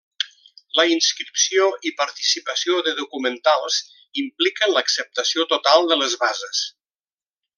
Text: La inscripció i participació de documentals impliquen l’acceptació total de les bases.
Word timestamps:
La 0.77 0.83
inscripció 0.91 1.67
i 1.89 1.91
participació 1.99 2.79
de 2.87 2.95
documentals 3.03 3.77
impliquen 4.25 4.75
l’acceptació 4.77 5.49
total 5.55 5.89
de 5.93 6.01
les 6.05 6.17
bases. 6.27 6.67